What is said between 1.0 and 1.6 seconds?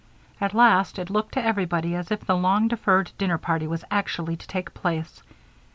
looked to